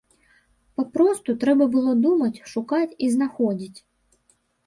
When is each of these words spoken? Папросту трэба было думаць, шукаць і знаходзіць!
Папросту 0.79 1.35
трэба 1.43 1.67
было 1.75 1.91
думаць, 2.07 2.43
шукаць 2.53 2.97
і 3.09 3.13
знаходзіць! 3.17 3.79